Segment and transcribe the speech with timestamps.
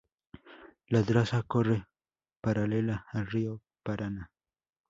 [0.87, 1.85] La traza corre
[2.41, 4.31] paralela al río Paraná.